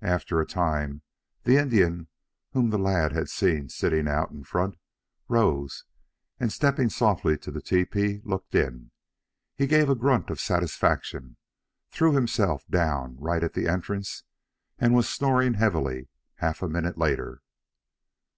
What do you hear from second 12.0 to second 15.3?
himself down right at the entrance and was